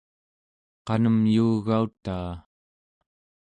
qanemyuugautaa 0.85 2.31